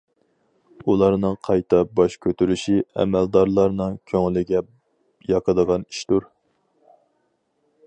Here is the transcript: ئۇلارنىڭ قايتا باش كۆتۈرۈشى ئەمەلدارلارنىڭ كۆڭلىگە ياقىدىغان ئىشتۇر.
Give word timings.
ئۇلارنىڭ 0.91 1.35
قايتا 1.47 1.81
باش 1.99 2.15
كۆتۈرۈشى 2.27 2.79
ئەمەلدارلارنىڭ 3.03 3.99
كۆڭلىگە 4.13 4.65
ياقىدىغان 5.35 5.87
ئىشتۇر. 5.93 6.29